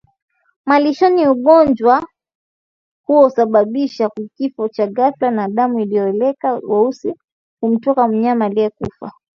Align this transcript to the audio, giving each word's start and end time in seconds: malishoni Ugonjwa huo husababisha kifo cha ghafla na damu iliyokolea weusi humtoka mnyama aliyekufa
malishoni 0.65 1.27
Ugonjwa 1.27 2.07
huo 3.05 3.23
husababisha 3.23 4.09
kifo 4.37 4.69
cha 4.69 4.87
ghafla 4.87 5.31
na 5.31 5.47
damu 5.47 5.79
iliyokolea 5.79 6.33
weusi 6.61 7.15
humtoka 7.61 8.07
mnyama 8.07 8.45
aliyekufa 8.45 9.11